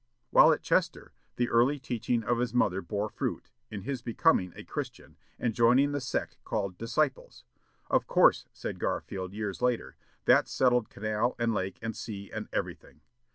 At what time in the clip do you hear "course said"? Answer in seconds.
8.07-8.79